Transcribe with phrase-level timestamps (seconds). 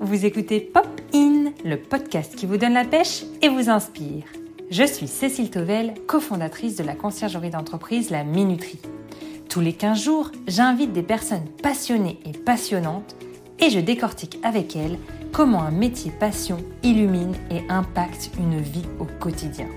[0.00, 4.24] Vous écoutez Pop In, le podcast qui vous donne la pêche et vous inspire.
[4.68, 8.80] Je suis Cécile Tovel, cofondatrice de la conciergerie d'entreprise La Minuterie.
[9.48, 13.14] Tous les 15 jours, j'invite des personnes passionnées et passionnantes
[13.60, 14.98] et je décortique avec elles
[15.32, 19.68] comment un métier passion illumine et impacte une vie au quotidien.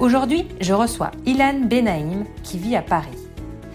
[0.00, 3.08] Aujourd'hui, je reçois Ilan Benaïm qui vit à Paris.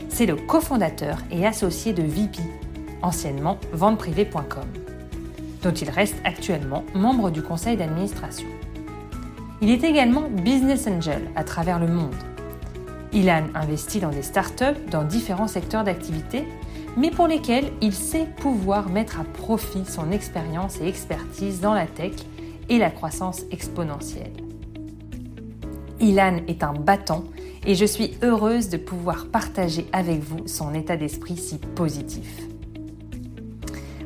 [0.10, 2.40] C'est le cofondateur et associé de VP,
[3.04, 4.66] anciennement venteprivée.com,
[5.62, 8.48] dont il reste actuellement membre du conseil d'administration.
[9.62, 12.16] Il est également business angel à travers le monde.
[13.14, 16.48] Ilan investit dans des startups dans différents secteurs d'activité
[16.96, 21.88] mais pour lesquels il sait pouvoir mettre à profit son expérience et expertise dans la
[21.88, 22.14] tech
[22.70, 24.34] et la croissance exponentielle.
[26.00, 27.24] Ilan est un battant
[27.66, 32.53] et je suis heureuse de pouvoir partager avec vous son état d'esprit si positif.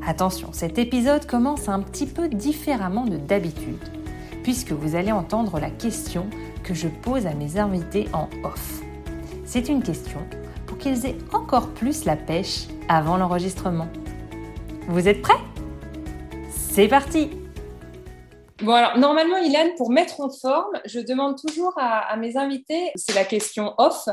[0.10, 3.84] Attention, cet épisode commence un petit peu différemment de d'habitude,
[4.42, 6.28] puisque vous allez entendre la question
[6.64, 8.82] que je pose à mes invités en off.
[9.44, 10.22] C'est une question
[10.66, 13.90] pour qu'ils aient encore plus la pêche avant l'enregistrement.
[14.88, 15.44] Vous êtes prêts?
[16.52, 17.30] C'est parti
[18.64, 23.14] Bon, alors, normalement, Ilan, pour mettre en forme, je demande toujours à, mes invités, c'est
[23.14, 24.08] la question off,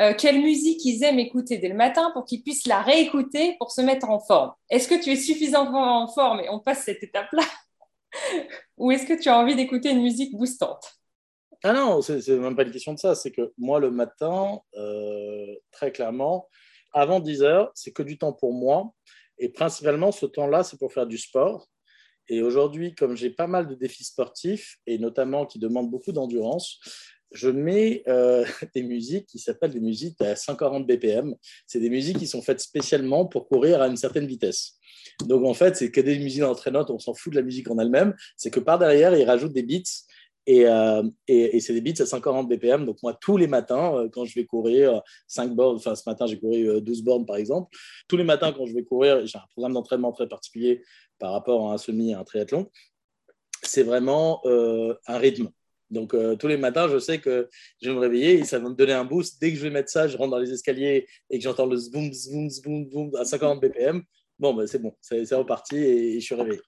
[0.00, 3.70] euh, quelle musique ils aiment écouter dès le matin pour qu'ils puissent la réécouter pour
[3.70, 4.52] se mettre en forme.
[4.70, 7.42] Est-ce que tu es suffisamment en forme et on passe cette étape-là
[8.78, 11.00] Ou est-ce que tu as envie d'écouter une musique boostante?
[11.62, 13.14] Ah non, c'est même pas une question de ça.
[13.14, 16.48] C'est que moi, le matin, euh, très clairement,
[16.92, 18.94] avant 10 heures, c'est que du temps pour moi.
[19.38, 21.68] Et principalement, ce temps-là, c'est pour faire du sport.
[22.30, 26.78] Et aujourd'hui, comme j'ai pas mal de défis sportifs, et notamment qui demandent beaucoup d'endurance,
[27.32, 31.34] je mets euh, des musiques qui s'appellent des musiques à 140 BPM.
[31.66, 34.78] C'est des musiques qui sont faites spécialement pour courir à une certaine vitesse.
[35.26, 37.78] Donc en fait, c'est que des musiques d'entraîneur, on s'en fout de la musique en
[37.78, 38.14] elle-même.
[38.36, 39.82] C'est que par derrière, ils rajoutent des beats
[40.48, 42.86] euh, et, c'est des beats à 140 BPM.
[42.86, 46.26] Donc, moi, tous les matins, euh, quand je vais courir 5 bornes, enfin, ce matin,
[46.26, 47.76] j'ai couru 12 euh, bornes, par exemple.
[48.08, 50.82] Tous les matins, quand je vais courir, j'ai un programme d'entraînement très particulier
[51.18, 52.70] par rapport à un semi et un triathlon.
[53.62, 54.42] C'est vraiment
[55.06, 55.50] un rythme.
[55.90, 57.48] Donc, tous les matins, je sais que
[57.82, 59.38] je vais me réveiller et ça va me donner un boost.
[59.40, 61.76] Dès que je vais mettre ça, je rentre dans les escaliers et que j'entends le
[61.92, 64.02] boom, boom, boom, boom à 50 BPM
[64.40, 66.60] bon, ben, c'est bon, c'est reparti et, je suis réveillé.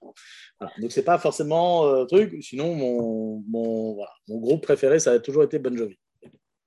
[0.59, 0.73] Voilà.
[0.79, 2.41] Donc, c'est pas forcément un euh, truc.
[2.41, 5.97] Sinon, mon, mon, voilà, mon, groupe préféré, ça a toujours été Bon Jovi.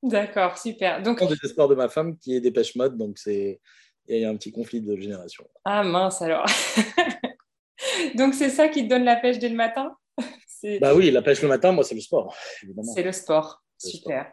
[0.02, 1.02] D'accord, super.
[1.02, 3.60] Donc, le désespoir de ma femme qui est Dépêche Mode, donc c'est
[4.08, 5.48] il y a un petit conflit de génération.
[5.64, 6.46] Ah mince alors.
[8.14, 9.96] donc, c'est ça qui te donne la pêche dès le matin?
[10.80, 12.92] Bah oui, la pêche le matin, moi, c'est le sport, évidemment.
[12.92, 14.32] C'est le sport, super.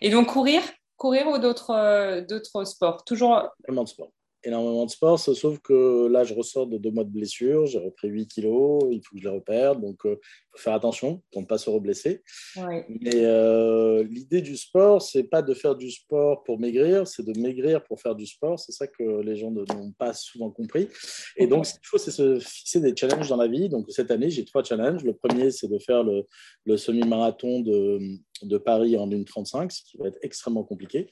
[0.00, 0.62] Et donc, courir?
[0.96, 3.04] Courir ou d'autres euh, sports?
[3.04, 3.48] Toujours.
[3.68, 4.10] De sport
[4.44, 8.08] énormément de sport, sauf que là, je ressors de deux mois de blessure, j'ai repris
[8.08, 10.16] 8 kilos, il faut que je les reperde, donc il euh,
[10.52, 12.22] faut faire attention pour ne pas se reblesser.
[12.56, 17.38] Mais euh, l'idée du sport, c'est pas de faire du sport pour maigrir, c'est de
[17.38, 20.88] maigrir pour faire du sport, c'est ça que les gens n'ont pas souvent compris.
[21.36, 23.68] Et donc, ce qu'il faut, c'est se fixer des challenges dans la vie.
[23.68, 25.04] Donc, cette année, j'ai trois challenges.
[25.04, 26.26] Le premier, c'est de faire le,
[26.64, 27.98] le semi-marathon de,
[28.42, 31.08] de Paris en 1,35, ce qui va être extrêmement compliqué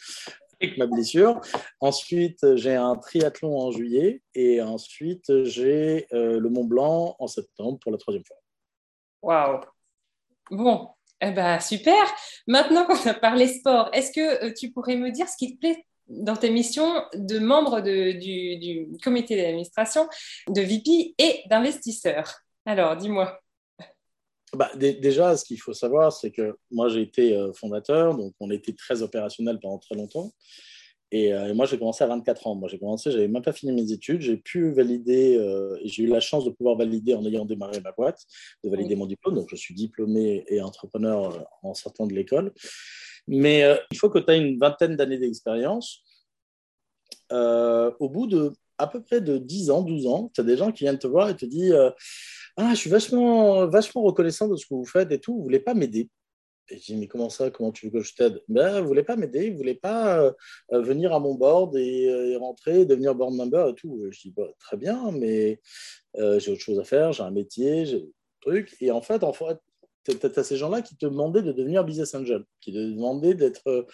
[0.61, 1.41] avec ma blessure.
[1.81, 7.79] Ensuite, j'ai un triathlon en juillet et ensuite, j'ai euh, le Mont Blanc en septembre
[7.81, 8.37] pour la troisième fois.
[9.23, 9.61] Waouh!
[10.51, 10.89] Bon,
[11.21, 11.95] eh ben, super.
[12.47, 15.61] Maintenant qu'on a parlé sport, est-ce que euh, tu pourrais me dire ce qui te
[15.61, 18.15] plaît dans tes missions de membre du,
[18.59, 20.09] du, comité d'administration,
[20.49, 23.39] de VP et d'investisseur Alors, dis-moi.
[24.55, 28.51] Bah, déjà, ce qu'il faut savoir, c'est que moi, j'ai été euh, fondateur, donc on
[28.51, 30.33] était très opérationnel pendant très longtemps.
[31.11, 32.55] Et, euh, moi, j'ai commencé à 24 ans.
[32.55, 34.21] Moi, j'ai commencé, j'avais même pas fini mes études.
[34.23, 37.93] J'ai pu valider, euh, j'ai eu la chance de pouvoir valider en ayant démarré ma
[37.93, 38.25] boîte,
[38.65, 39.35] de valider mon diplôme.
[39.35, 42.53] Donc, je suis diplômé et entrepreneur en sortant de l'école.
[43.27, 46.03] Mais il faut que tu aies une vingtaine d'années d'expérience.
[47.31, 50.71] au bout de à peu près de 10 ans, 12 ans, tu as des gens
[50.71, 51.77] qui viennent te voir et te disent
[52.61, 55.37] ah, je suis vachement, vachement reconnaissant de ce que vous faites et tout.
[55.37, 56.11] Vous voulez pas m'aider?
[56.69, 57.51] Et je dis, mais comment ça?
[57.51, 58.43] Comment tu veux que je t'aide?
[58.49, 59.51] Ben, Vous voulez pas m'aider?
[59.51, 60.33] Vous voulez pas euh,
[60.73, 64.09] venir à mon board et, euh, rentrer, devenir board member et tout?
[64.11, 65.61] Je dis, bah, très bien, mais
[66.17, 68.77] euh, j'ai autre chose à faire, j'ai un métier, j'ai des trucs.
[68.81, 69.59] Et en fait, en fait
[70.05, 73.87] tu as ces gens-là qui te demandaient de devenir business angel, qui te demandaient d'être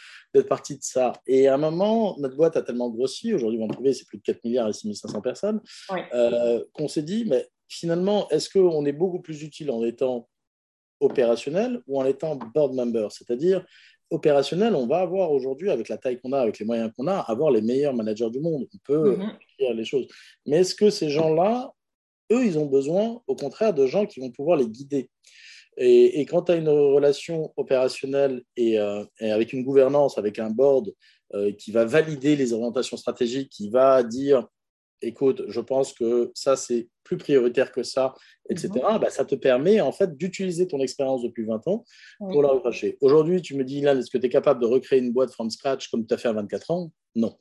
[0.49, 1.13] partie de ça.
[1.27, 4.23] Et à un moment, notre boîte a tellement grossi, aujourd'hui, on trouver c'est plus de
[4.23, 5.61] 4 milliards et 6500 personnes,
[6.73, 10.29] qu'on s'est dit, mais finalement, est-ce qu'on est beaucoup plus utile en étant
[11.01, 13.09] opérationnel ou en étant board member?
[13.11, 13.65] C'est-à-dire,
[14.11, 17.17] opérationnel, on va avoir aujourd'hui, avec la taille qu'on a, avec les moyens qu'on a,
[17.17, 18.67] avoir les meilleurs managers du monde.
[18.73, 19.39] On peut mm
[19.75, 20.07] les choses.
[20.47, 21.73] Mais est-ce que ces gens-là
[22.33, 25.11] eux, ils ont besoin, au contraire, de gens qui vont pouvoir les guider?
[25.77, 30.93] Et, quand tu as une relation opérationnelle et, euh, avec une gouvernance, avec un board
[31.35, 34.47] euh, qui va valider les orientations stratégiques, qui va dire
[35.03, 38.15] écoute, je pense que ça, c'est plus prioritaire que ça,
[38.51, 38.99] etc., mhm.
[38.99, 41.85] bah, ça te permet en fait d'utiliser ton expérience depuis 20 ans
[42.19, 42.99] pour la recracher.
[43.01, 45.51] Aujourd'hui, tu me dis, Ilan, est-ce que tu es capable de recréer une boîte from
[45.51, 46.91] scratch comme tu as fait à 24 ans?
[47.15, 47.37] Non.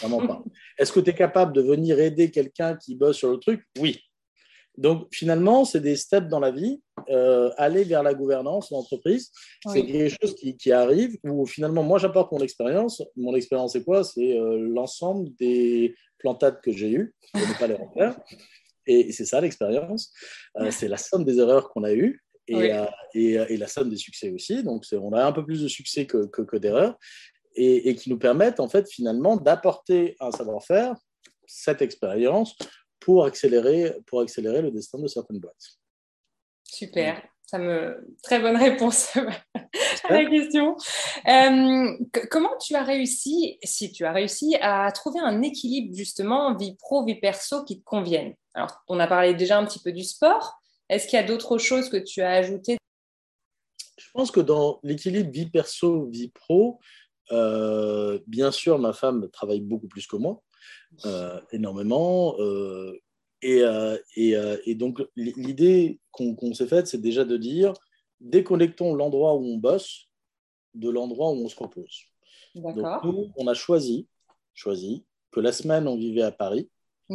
[0.00, 0.42] Vraiment pas.
[0.78, 3.64] Est-ce que tu es capable de venir aider quelqu'un qui bosse sur le truc?
[3.78, 4.00] Oui.
[4.76, 6.80] Donc finalement, c'est des steps dans la vie.
[7.10, 9.30] Euh, aller vers la gouvernance d'entreprise,
[9.66, 13.02] c'est quelque chose qui, qui, arrive où finalement, moi, j'apporte mon expérience.
[13.16, 14.04] Mon expérience, c'est quoi?
[14.04, 18.18] C'est euh, l'ensemble des plantades que j'ai eues, pour ne pas les refaire.
[18.86, 20.12] Et, c'est ça l'expérience.
[20.58, 22.22] Euh, c'est la somme des erreurs qu'on a eues.
[22.48, 22.70] Et,
[23.14, 24.64] et, et, la somme des succès aussi.
[24.64, 26.98] Donc, on a un peu plus de succès que, que, que d'erreurs
[27.54, 30.94] et, qui nous permettent en fait finalement d'apporter un savoir-faire,
[31.46, 32.56] cette expérience
[33.00, 35.78] pour accélérer, pour accélérer le destin de certaines boîtes.
[36.64, 37.22] Super.
[37.46, 38.06] Ça me...
[38.22, 39.14] Très bonne réponse
[40.04, 40.76] à la question.
[41.28, 41.98] Euh,
[42.30, 47.04] comment tu as réussi, si tu as réussi, à trouver un équilibre justement vie pro,
[47.04, 48.34] vie perso qui te convienne?
[48.54, 50.60] Alors, on a parlé déjà un petit peu du sport.
[50.88, 52.76] Est-ce qu'il y a d'autres choses que tu as ajoutées?
[53.98, 56.80] Je pense que dans l'équilibre vie perso, vie pro,
[57.30, 60.42] euh, bien sûr, ma femme travaille beaucoup plus que moi,
[61.06, 62.36] euh, énormément.
[62.40, 62.98] Euh,
[63.40, 63.62] et,
[64.16, 67.72] et, donc, l'idée qu'on s'est faite, c'est déjà de dire
[68.20, 70.08] déconnectons l'endroit où on bosse
[70.74, 72.04] de l'endroit où on se repose.
[72.54, 74.06] Donc, nous, on a choisi,
[74.54, 76.68] choisi que la semaine, on vivait à Paris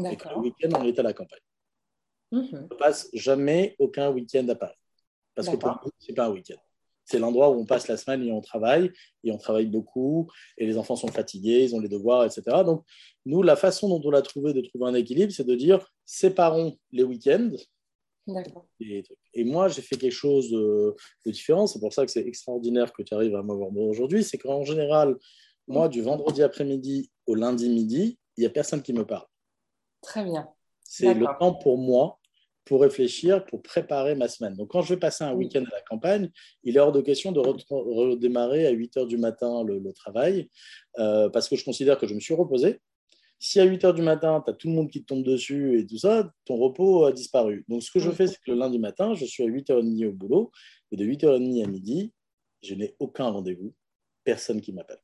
[0.06, 1.40] et que le week-end, on était à la campagne.
[2.32, 2.50] Mhm.
[2.54, 4.76] On ne passe jamais aucun week-end à Paris.
[5.36, 6.58] Parce que pour nous, ce n'est pas un week-end
[7.08, 8.92] c'est l'endroit où on passe la semaine et on travaille,
[9.24, 12.42] et on travaille beaucoup, et les enfants sont fatigués, ils ont les devoirs, etc.
[12.66, 12.84] Donc,
[13.26, 16.78] nous, la façon dont on a trouvé de trouver un équilibre, c'est de dire séparons
[16.92, 17.52] les week-ends.
[18.82, 20.96] Et, et, moi, j'ai fait quelque chose de,
[21.26, 21.66] différent.
[21.66, 24.22] C'est pour ça que c'est extraordinaire que tu arrives à m'avoir aujourd'hui.
[24.26, 25.16] C'est qu'en général,
[25.66, 29.26] moi, du vendredi après-midi au lundi midi, il n'y a personne qui me parle.
[30.08, 30.48] Très bien.
[30.84, 32.18] C'est le temps pour moi
[32.64, 34.54] pour réfléchir, pour préparer ma semaine.
[34.56, 36.30] Donc, quand je vais passer un week-end à la campagne,
[36.64, 40.50] il est hors de question de redémarrer à 8 heures du matin le, travail,
[41.00, 42.80] euh, parce que je considère que je me suis reposé.
[43.40, 45.80] Si à 8 heures du matin, tu as tout le monde qui te tombe dessus
[45.80, 47.64] et tout ça, ton repos a disparu.
[47.70, 50.12] Donc, ce que je fais, c'est que le lundi matin, je suis à 8h30 au
[50.12, 50.52] boulot,
[50.92, 52.12] et de 8h30 à midi,
[52.62, 53.74] je n'ai aucun rendez-vous,
[54.24, 55.00] personne qui m'appelle.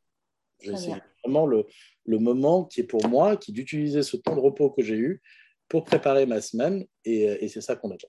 [0.59, 1.65] C'est vraiment le,
[2.05, 5.21] le moment qui est pour moi, qui d'utiliser ce temps de repos que j'ai eu
[5.67, 8.07] pour préparer ma semaine et, c'est ça qu'on attend.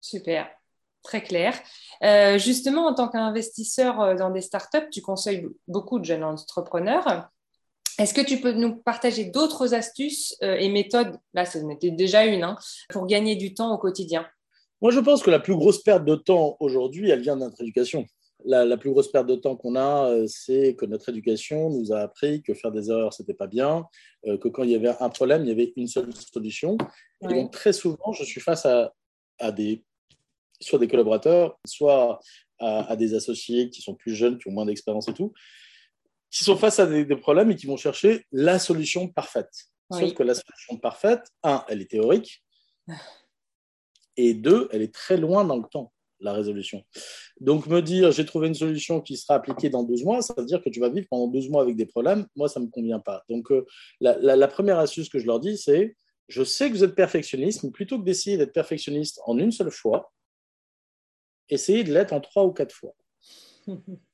[0.00, 0.48] Super,
[1.02, 1.54] très clair.
[2.02, 7.30] Euh, justement, en tant qu'investisseur euh, dans des startups, tu conseilles beaucoup de jeunes entrepreneurs.
[7.98, 12.26] Est-ce que tu peux nous partager d'autres astuces euh, et méthodes, là ce n'était déjà
[12.26, 12.56] une, hein,
[12.90, 14.26] pour gagner du temps au quotidien
[14.80, 17.60] Moi je pense que la plus grosse perte de temps aujourd'hui, elle vient de notre
[17.60, 18.04] éducation
[18.44, 22.00] la, plus grosse perte de temps qu'on a, euh, c'est que notre éducation nous a
[22.00, 23.86] appris que faire des erreurs, c'était pas bien,
[24.26, 26.76] euh, que quand il y avait un problème, il y avait une seule solution.
[27.22, 29.82] Et donc, très souvent, je suis face à, des,
[30.60, 32.20] soit des collaborateurs, soit
[32.58, 35.32] à, des associés qui sont plus jeunes, qui ont moins d'expérience et tout,
[36.30, 39.52] qui sont face à des, problèmes et qui vont chercher la solution parfaite.
[39.90, 42.42] Sauf que la solution parfaite, un, elle est théorique,
[44.16, 45.93] et deux, elle est très loin dans le temps
[46.24, 46.82] la résolution.
[47.40, 50.44] Donc, me dire, j'ai trouvé une solution qui sera appliquée dans 12 mois, ça veut
[50.44, 52.26] dire que tu vas vivre pendant 12 mois avec des problèmes.
[52.36, 53.24] Moi, ça ne me convient pas.
[53.28, 53.64] Donc, euh,
[54.00, 55.96] la, première astuce que je leur dis, c'est,
[56.28, 59.70] je sais que vous êtes perfectionniste, mais plutôt que d'essayer d'être perfectionniste en une seule
[59.70, 60.12] fois,
[61.48, 62.94] essayez de l'être en trois ou quatre fois.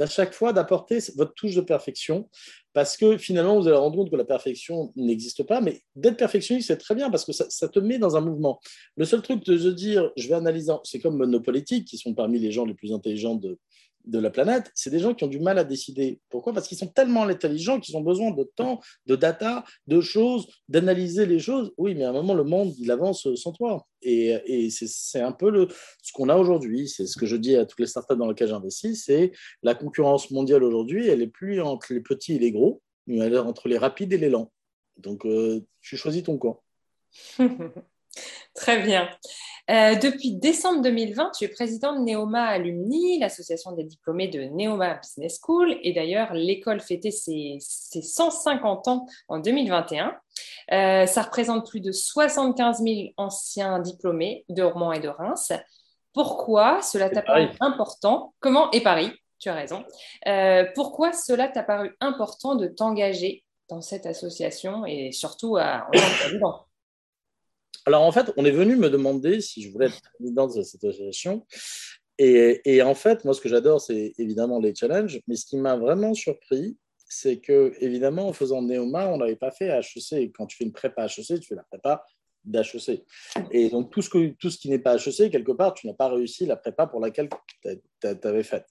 [0.00, 2.28] à chaque fois d'apporter votre touche de perfection,
[2.72, 6.68] parce que finalement, vous allez rendre compte que la perfection n'existe pas, mais d'être perfectionniste,
[6.68, 8.60] c'est très bien, parce que ça, te met dans un mouvement.
[8.96, 12.14] Le seul truc de se dire, je vais analyser, c'est comme nos politiques, qui sont
[12.14, 13.58] parmi les gens les plus intelligents de,
[14.08, 16.20] de la planète, c'est des gens qui ont du mal à décider.
[16.30, 16.52] Pourquoi?
[16.52, 21.26] Parce qu'ils sont tellement intelligents qu'ils ont besoin de temps, de data, de choses, d'analyser
[21.26, 21.72] les choses.
[21.76, 23.86] Oui, mais à un moment, le monde, il avance sans toi.
[24.02, 25.68] Et, c'est un peu le,
[26.02, 26.88] ce qu'on a aujourd'hui.
[26.88, 30.30] C'est ce que je dis à toutes les startups dans lesquelles j'investis, c'est la concurrence
[30.30, 33.68] mondiale aujourd'hui, elle est plus entre les petits et les gros, mais elle est entre
[33.68, 34.50] les rapides et les lents.
[34.96, 36.62] Donc, euh, tu choisis ton camp.
[38.54, 39.08] Très bien.
[39.70, 44.94] Euh, depuis décembre 2020, tu es président de Neoma Alumni, l'association des diplômés de Neoma
[44.94, 45.76] Business School.
[45.82, 50.16] Et d'ailleurs, l'école fêtait ses, 150 ans en 2021.
[50.72, 55.52] Euh, ça représente plus de 75 000 anciens diplômés de Rouen et de Reims.
[56.14, 58.34] Pourquoi cela t'a paru important?
[58.40, 59.84] Comment Et Paris, tu as raison.
[60.26, 66.00] Euh, pourquoi cela t'a paru important de t'engager dans cette association et surtout en tant
[66.00, 66.67] que président?
[67.86, 70.84] Alors en fait, on est venu me demander si je voulais être président de cette
[70.84, 71.46] association.
[72.20, 75.20] Et, en fait, moi, ce que j'adore, c'est évidemment les challenges.
[75.28, 76.76] Mais ce qui m'a vraiment surpris,
[77.08, 80.32] c'est que, évidemment, en faisant Neoma, on n'avait pas fait HEC.
[80.34, 82.04] Quand tu fais une prépa HEC, tu fais la prépa
[82.44, 83.04] d'HEC.
[83.52, 85.94] Et donc, tout ce, que, tout ce qui n'est pas HEC, quelque part, tu n'as
[85.94, 87.28] pas réussi la prépa pour laquelle
[87.62, 88.66] tu avais faite.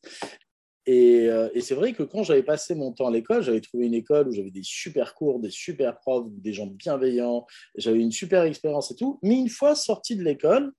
[0.89, 3.94] Euh, et, c'est vrai que quand j'avais passé mon temps à l'école, j'avais trouvé une
[3.94, 8.44] école où j'avais des super cours, des super profs, des gens bienveillants, j'avais une super
[8.44, 9.20] expérience et tout.
[9.22, 10.72] Mais une fois sorti de l'école,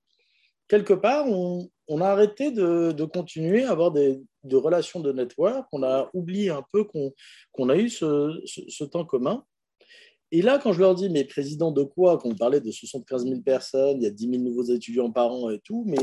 [0.66, 1.68] quelque part, on,
[2.00, 5.66] a arrêté de, continuer à avoir des, relations de network.
[5.72, 9.44] On a oublié un peu qu'on a eu ce, temps commun.
[10.30, 13.40] Et là, quand je leur dis, mais président de quoi Qu'on parlait de 75 000
[13.40, 15.98] personnes, il y a 10 000 nouveaux étudiants par an et tout, mais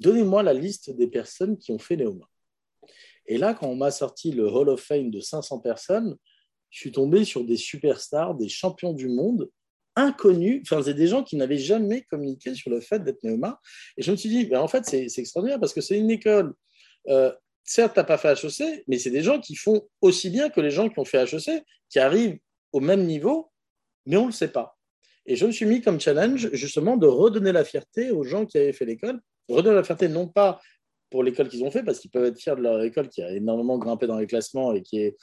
[0.00, 2.26] donnez-moi la liste des personnes qui ont fait Néoma.
[3.28, 6.16] Et là, quand on m'a sorti le Hall of Fame de 500 personnes,
[6.70, 9.50] je suis tombé sur des superstars, des champions du monde
[9.94, 10.62] inconnus.
[10.64, 13.60] Enfin, c'est des gens qui n'avaient jamais communiqué sur le fait d'être Neoma.
[13.96, 16.54] Et je me suis dit, ben, en fait, c'est extraordinaire parce que c'est une école.
[17.08, 17.32] Euh,
[17.64, 20.60] certes, tu n'as pas fait HEC, mais c'est des gens qui font aussi bien que
[20.60, 22.38] les gens qui ont fait HEC, qui arrivent
[22.72, 23.50] au même niveau,
[24.04, 24.76] mais on ne le sait pas.
[25.24, 28.58] Et je me suis mis comme challenge justement de redonner la fierté aux gens qui
[28.58, 30.60] avaient fait l'école, redonner la fierté non pas
[31.10, 33.30] pour l'école qu'ils ont fait, parce qu'ils peuvent être fiers de leur école qui a
[33.32, 35.16] énormément grimpé dans les classements et qui est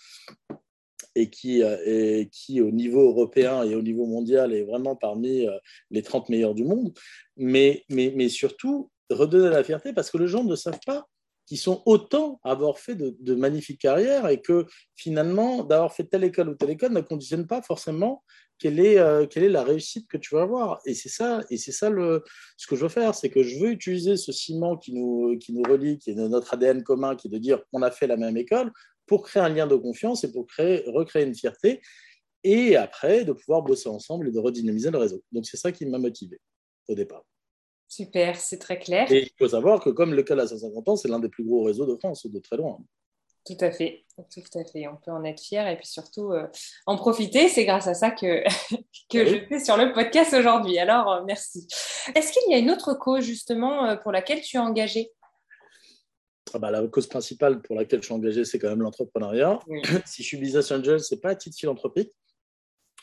[1.15, 5.47] et qui, euh, et qui, au niveau européen et au niveau mondial, est vraiment parmi
[5.47, 5.57] euh,
[5.91, 6.91] les 30 meilleurs du monde.
[7.37, 11.07] Mais, mais, mais surtout, redonner la fierté parce que les gens ne savent pas
[11.45, 16.49] qu'ils sont autant avoir fait de, magnifiques carrières et que finalement, d'avoir fait telle école
[16.49, 18.23] ou telle école ne conditionne pas forcément
[18.59, 20.79] quelle est, euh, quelle est la réussite que tu vas avoir.
[20.85, 22.23] Et c'est ça, et ça le,
[22.55, 25.53] ce que je veux faire, c'est que je veux utiliser ce ciment qui nous, qui
[25.53, 28.15] nous relie, qui est notre ADN commun, qui est de dire on a fait la
[28.15, 28.71] même école,
[29.05, 31.81] pour créer un lien de confiance et pour créer, recréer une fierté.
[32.43, 35.23] Et après, de pouvoir bosser ensemble et de redynamiser le réseau.
[35.31, 36.39] Donc, c'est ça qui m'a motivé
[36.87, 37.23] au départ.
[37.95, 39.11] Super, c'est très clair.
[39.11, 41.61] Et il faut savoir que comme l'école à 150 ans, c'est l'un des plus gros
[41.61, 42.79] réseaux de France, de très loin.
[43.45, 44.87] Tout à fait, tout à fait.
[44.87, 46.47] On peut en être fier et puis surtout euh,
[46.87, 47.49] en profiter.
[47.49, 48.43] C'est grâce à ça que,
[49.11, 50.79] que je fais sur le podcast aujourd'hui.
[50.79, 51.67] Alors, euh, merci.
[52.15, 55.11] Est-ce qu'il y a une autre cause justement euh, pour laquelle tu es engagé?
[56.51, 59.59] Ah bah, La cause principale pour laquelle je suis engagé, c'est quand même l'entrepreneuriat.
[60.07, 62.11] si je suis business angel, ce n'est pas à titre philanthropique.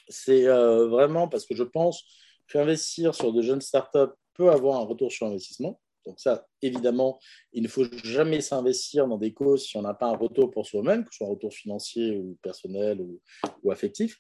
[0.09, 2.03] C'est vraiment parce que je pense
[2.49, 4.17] qu'investir sur de jeunes startups
[4.49, 5.81] avoir un retour sur investissement.
[6.07, 7.19] Donc ça, évidemment,
[7.53, 10.67] il ne faut jamais s'investir dans des causes si on n'a pas un retour pour
[10.67, 14.19] soi-même, que ce soit un retour financier ou personnel ou, affectif.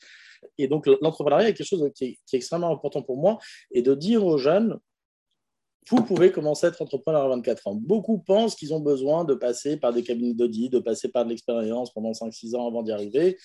[0.58, 3.38] Et donc l'entrepreneuriat est quelque chose qui est, extrêmement important pour moi
[3.70, 4.78] et de dire aux jeunes,
[5.88, 7.74] vous pouvez commencer à être entrepreneur à 24 ans.
[7.74, 11.30] Beaucoup pensent qu'ils ont besoin de passer par des cabinets d'audit, de passer par de
[11.30, 13.38] l'expérience pendant 5-6 ans avant d'y arriver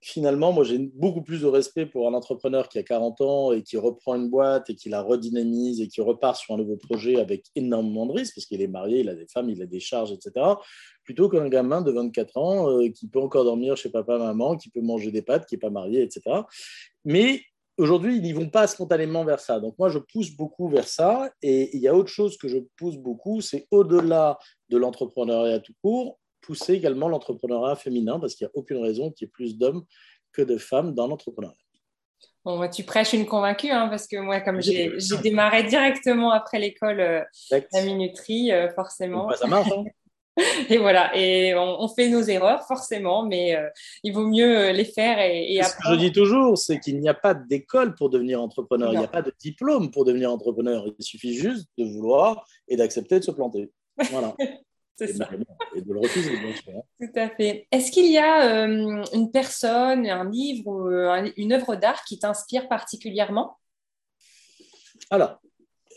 [0.00, 3.62] finalement, moi, j'ai beaucoup plus de respect pour un entrepreneur qui a 40 ans et
[3.62, 7.20] qui reprend une boîte et qui la redynamise et qui repart sur un nouveau projet
[7.20, 9.80] avec énormément de risques, parce qu'il est marié, il a des femmes, il a des
[9.80, 10.32] charges, etc.,
[11.04, 14.70] plutôt qu'un gamin de 24 ans euh, qui peut encore dormir chez papa, maman, qui
[14.70, 16.42] peut manger des pâtes, qui n'est pas marié, etc.
[17.04, 17.42] Mais
[17.76, 19.58] aujourd'hui, ils n'y vont pas spontanément vers ça.
[19.58, 21.30] Donc moi, je pousse beaucoup vers ça.
[21.42, 24.38] Et il y a autre chose que je pousse beaucoup, c'est au-delà
[24.68, 29.26] de l'entrepreneuriat tout court, pousser également l'entrepreneuriat féminin parce qu'il n'y a aucune raison qu'il
[29.26, 29.84] y ait plus d'hommes
[30.32, 31.56] que de femmes dans l'entrepreneuriat.
[32.44, 34.90] Bon, tu prêches une convaincue, hein, parce que moi, comme j'ai
[35.22, 39.26] démarré directement après l'école euh, la minuterie, euh, forcément.
[39.26, 39.70] Bah, ça marche.
[39.70, 39.84] Hein.
[40.70, 43.68] et voilà, et on, fait nos erreurs, forcément, mais euh,
[44.04, 47.10] il vaut mieux les faire et, et Ce que je dis toujours, c'est qu'il n'y
[47.10, 50.86] a pas d'école pour devenir entrepreneur, il n'y a pas de diplôme pour devenir entrepreneur.
[50.86, 53.70] Il suffit juste de vouloir et d'accepter de se planter.
[54.10, 54.34] Voilà.
[55.06, 55.30] C'est ça.
[55.74, 56.82] Et de le refuser, bien sûr.
[57.00, 57.66] Tout à fait.
[57.72, 62.18] Est-ce qu'il y a euh, une personne, un livre ou euh, une œuvre d'art qui
[62.18, 63.56] t'inspire particulièrement?
[65.08, 65.40] Alors,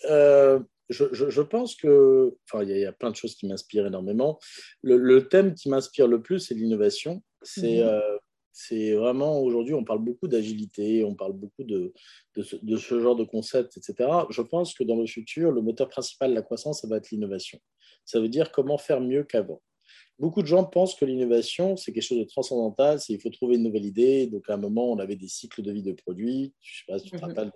[0.09, 4.39] euh, je, pense que, enfin, il y, a plein de choses qui m'inspirent énormément.
[4.83, 7.21] Le, thème qui m'inspire le plus, c'est l'innovation.
[7.41, 8.19] C'est mhm.
[8.53, 11.93] C'est vraiment aujourd'hui, on parle beaucoup d'agilité, on parle beaucoup de,
[12.37, 14.09] de, ce, de, ce, genre de concept, etc.
[14.29, 17.11] Je pense que dans le futur, le moteur principal de la croissance, ça va être
[17.11, 17.59] l'innovation
[18.05, 19.61] ça veut dire comment faire mieux qu'avant.
[20.19, 23.55] Beaucoup de gens pensent que l'innovation, c'est quelque chose de transcendantal, c'est il faut trouver
[23.55, 24.27] une nouvelle idée.
[24.27, 26.53] Donc, à un moment, on avait des cycles de vie de produits.
[26.61, 27.23] Je ne sais pas si tu te mhm.
[27.23, 27.51] rappelles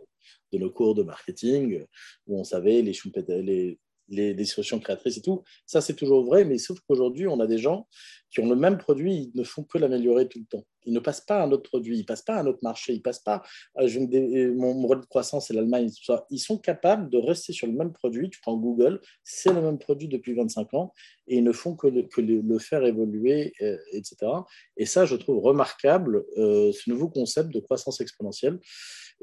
[0.52, 1.86] de nos cours de marketing,
[2.26, 2.94] où on savait les,
[3.28, 5.44] les, les, les solutions créatrices et tout.
[5.66, 7.88] Ça, c'est toujours vrai, mais sauf qu'aujourd'hui, on a des gens
[8.32, 10.66] qui ont le même produit, ils ne font que l'améliorer tout le temps.
[10.88, 12.60] Ils ne passent pas à un autre produit, ils ne passent pas à un autre
[12.64, 13.44] marché, ils passent pas.
[13.78, 16.26] Euh, je euh, mon, mon de croissance, c'est l'Allemagne, tout ça.
[16.30, 18.30] Ils sont capables de rester sur le même produit.
[18.30, 20.94] Tu prends Google, c'est le même produit depuis 25 ans
[21.28, 23.54] et ils ne font que le, que le, faire évoluer,
[23.92, 24.16] etc.
[24.78, 28.60] Et ça, je trouve remarquable ce nouveau concept de croissance exponentielle.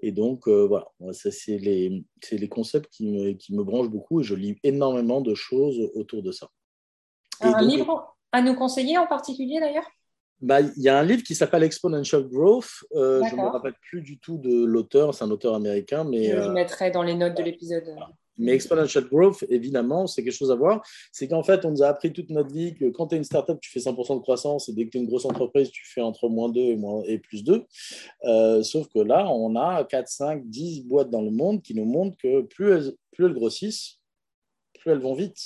[0.02, 4.34] Et donc, voilà, c'est les, les, concepts qui me, qui me branchent beaucoup et je
[4.34, 6.48] lis énormément de choses autour de ça.
[7.40, 9.88] un livre à nous conseiller en particulier d'ailleurs?
[10.44, 12.84] Bah, il y a un livre qui s'appelle Exponential Growth.
[12.94, 16.04] Euh, je ne me rappelle plus du tout de l'auteur, c'est un auteur américain.
[16.04, 17.84] Mais, je le euh, mettrai dans les notes de l'épisode.
[18.36, 20.82] Mais Exponential Growth, évidemment, c'est quelque chose à voir.
[21.12, 23.24] C'est qu'en fait, on nous a appris toute notre vie que quand tu es une
[23.24, 25.86] startup, tu fais 100% de croissance et dès que tu es une grosse entreprise, tu
[25.86, 27.64] fais entre moins 2 et, moins, et plus 2.
[28.24, 31.86] Euh, sauf que là, on a 4, 5, 10 boîtes dans le monde qui nous
[31.86, 34.00] montrent que plus elles, plus elles grossissent,
[34.78, 35.38] plus elles vont vite.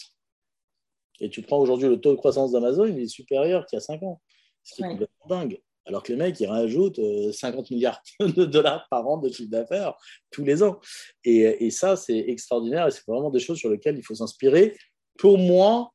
[1.21, 3.81] Et tu prends aujourd'hui le taux de croissance d'Amazon, il est supérieur qu'il y a
[3.81, 4.21] 5 ans.
[4.69, 5.61] Ce qui est complètement dingue.
[5.87, 7.01] Alors que les mecs, ils rajoutent
[7.33, 9.95] 50 euh, milliards de dollars par an de chiffre d'affaires
[10.31, 10.79] tous les ans.
[11.25, 14.77] Et, ça, c'est extraordinaire et c'est vraiment des choses sur lesquelles il faut s'inspirer.
[15.19, 15.91] Pour moi,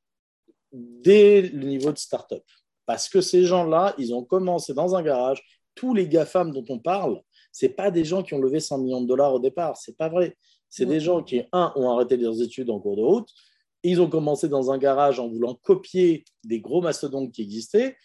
[0.71, 2.43] dès le niveau de start-up.
[2.87, 5.41] Parce que ces gens-là, ils ont commencé dans un garage.
[5.75, 9.01] Tous les GAFAM dont on parle, ce pas des gens qui ont levé 100 millions
[9.01, 9.77] de dollars au départ.
[9.77, 10.35] C'est pas vrai.
[10.69, 13.29] C'est des gens qui, un, ont arrêté leurs études en cours de route.
[13.83, 17.95] Ils ont commencé dans un garage en voulant copier des gros mastodontes qui existaient.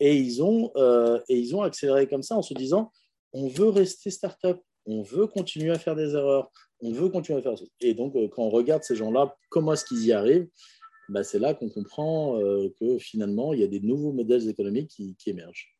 [0.00, 2.90] Et ils, ont, euh, et ils ont accéléré comme ça en se disant
[3.32, 7.42] on veut rester start-up, on veut continuer à faire des erreurs, on veut continuer à
[7.42, 7.54] faire.
[7.80, 10.48] Et donc, euh, quand on regarde ces gens-là, comment est-ce qu'ils y arrivent
[11.08, 14.90] bah, C'est là qu'on comprend euh, que finalement, il y a des nouveaux modèles économiques
[14.90, 15.71] qui émergent.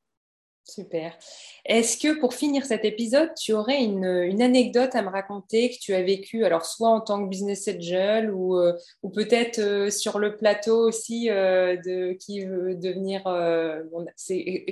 [0.65, 1.19] Super.
[1.65, 5.93] Est-ce que pour finir cet épisode, tu aurais une, anecdote à me raconter que tu
[5.93, 10.21] as vécue, alors soit en tant que business angel ou, euh, ou peut-être euh, sur
[10.21, 13.23] le plateau aussi euh, de qui veut devenir.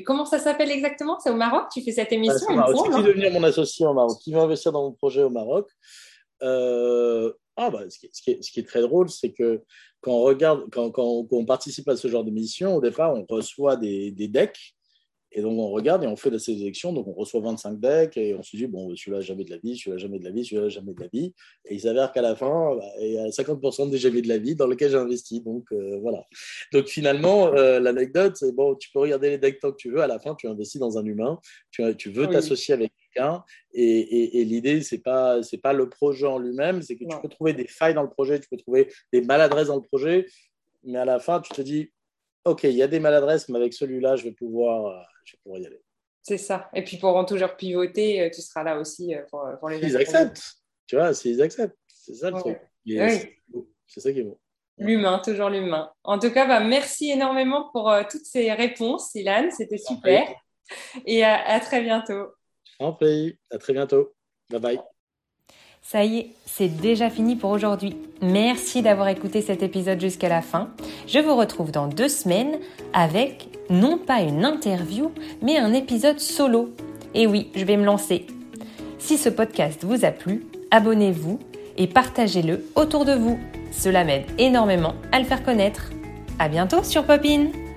[0.06, 1.18] comment ça s'appelle exactement?
[1.18, 1.64] C'est au Maroc?
[1.72, 4.84] Tu fais cette émission Qui veut devenir mon associé au Maroc Qui veut investir dans
[4.84, 5.68] mon projet au Maroc
[7.56, 9.62] ah bah, ce, qui est, ce, qui est, très drôle, c'est que
[10.00, 13.26] quand on regarde, quand, quand, on participe à ce genre de mission, au départ, on
[13.28, 14.74] reçoit des, des decks
[15.32, 16.92] et donc, on regarde et on fait de ces élections.
[16.92, 19.76] Donc, on reçoit 25 decks et on se dit, bon, celui-là, jamais de la vie,
[19.76, 21.32] celui-là, jamais de la vie, celui-là, jamais de la vie.
[21.66, 24.38] Et il s'avère qu'à la fin, bah, il y a 50% des jamais de la
[24.38, 25.40] vie dans lequel j'ai investi.
[25.40, 26.26] Donc, euh, voilà.
[26.72, 30.00] Donc, finalement, euh, l'anecdote, c'est bon, tu peux regarder les decks tant que tu veux.
[30.00, 31.38] À la fin, tu investis dans un humain.
[31.70, 33.44] Tu, tu veux t'associer avec quelqu'un.
[33.72, 37.28] Et, et, l'idée, ce n'est pas, pas le projet en lui-même, c'est que tu peux
[37.28, 40.26] trouver des failles dans le projet, tu peux trouver des maladresses dans le projet.
[40.82, 41.92] Mais à la fin, tu te dis,
[42.44, 45.06] OK, il y a des maladresses, mais avec celui-là, je vais pouvoir
[45.38, 45.82] pourrais y aller.
[46.22, 46.70] C'est ça.
[46.74, 49.96] Et puis, pourront toujours pivoter, euh, tu seras là aussi euh, pour, pour les Ils
[49.96, 50.42] acceptent.
[50.86, 51.76] Tu vois, s'ils acceptent.
[51.88, 52.58] C'est ça le truc.
[53.86, 54.38] C'est ça qui est beau.
[54.78, 55.92] L'humain, toujours l'humain.
[56.04, 59.50] En tout cas, bah, merci énormément pour euh, toutes ces réponses, Ilan.
[59.50, 60.26] C'était super.
[61.06, 62.28] Et à, très bientôt.
[62.78, 63.38] En prie.
[63.50, 64.14] À très bientôt.
[64.48, 64.80] Bye bye.
[65.82, 67.96] Ça y est, c'est déjà fini pour aujourd'hui.
[68.22, 70.70] Merci d'avoir écouté cet épisode jusqu'à la fin.
[71.06, 72.60] Je vous retrouve dans deux semaines
[72.92, 76.74] avec non pas une interview, mais un épisode solo.
[77.14, 78.26] Et oui, je vais me lancer.
[78.98, 81.38] Si ce podcast vous a plu, abonnez-vous
[81.78, 83.38] et partagez-le autour de vous.
[83.72, 85.90] Cela m'aide énormément à le faire connaître.
[86.38, 87.69] À bientôt sur Popine!